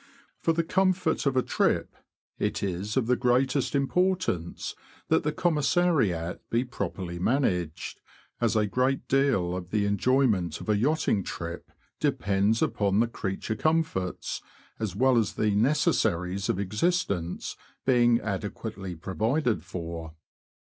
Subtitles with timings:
[0.43, 1.95] flOR the comfort of a trip,
[2.39, 4.73] it is of the greatest) importance
[5.09, 8.01] that the Commissariat be properly) managed,
[8.39, 13.55] as a great deal of the enjoyment of a yachting trip depends upon the creature
[13.55, 14.41] comforts,
[14.79, 17.55] as well as the necessaries of existence,
[17.85, 20.15] being ade quately provided for.